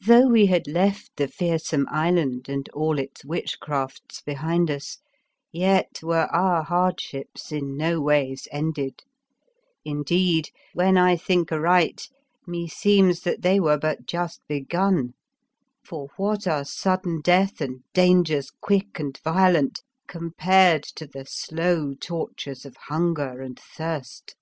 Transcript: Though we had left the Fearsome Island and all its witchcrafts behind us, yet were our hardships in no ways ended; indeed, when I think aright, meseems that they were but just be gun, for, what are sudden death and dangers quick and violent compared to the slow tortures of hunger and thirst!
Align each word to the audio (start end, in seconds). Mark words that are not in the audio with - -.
Though 0.00 0.26
we 0.26 0.46
had 0.46 0.66
left 0.66 1.16
the 1.16 1.28
Fearsome 1.28 1.86
Island 1.90 2.48
and 2.48 2.66
all 2.70 2.98
its 2.98 3.26
witchcrafts 3.26 4.22
behind 4.22 4.70
us, 4.70 4.96
yet 5.52 5.98
were 6.02 6.28
our 6.32 6.62
hardships 6.62 7.52
in 7.52 7.76
no 7.76 8.00
ways 8.00 8.48
ended; 8.50 9.00
indeed, 9.84 10.48
when 10.72 10.96
I 10.96 11.14
think 11.14 11.52
aright, 11.52 12.08
meseems 12.46 13.20
that 13.24 13.42
they 13.42 13.60
were 13.60 13.76
but 13.76 14.06
just 14.06 14.40
be 14.48 14.62
gun, 14.62 15.12
for, 15.84 16.08
what 16.16 16.46
are 16.46 16.64
sudden 16.64 17.20
death 17.20 17.60
and 17.60 17.82
dangers 17.92 18.50
quick 18.62 18.98
and 18.98 19.18
violent 19.22 19.82
compared 20.08 20.84
to 20.84 21.06
the 21.06 21.26
slow 21.26 21.92
tortures 21.92 22.64
of 22.64 22.76
hunger 22.88 23.42
and 23.42 23.60
thirst! 23.60 24.36